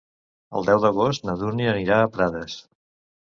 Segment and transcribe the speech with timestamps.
[0.59, 2.57] El deu d'agost na Dúnia anirà a Prades.